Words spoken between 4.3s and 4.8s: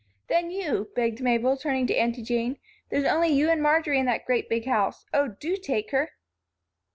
big